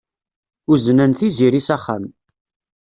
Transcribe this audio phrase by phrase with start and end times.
[0.71, 2.03] Uznen Tiziri s axxam.